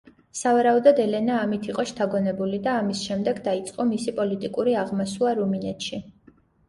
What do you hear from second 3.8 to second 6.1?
მისი პოლიტიკური აღმასვლა რუმინეთში.